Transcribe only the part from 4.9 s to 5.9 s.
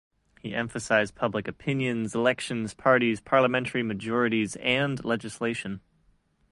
legislation.